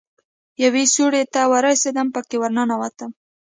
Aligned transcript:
يوې 0.63 0.83
سوړې 0.93 1.23
ته 1.33 1.41
ورسېدم 1.53 2.07
پکښې 2.15 2.37
ورننوتم. 2.39 3.11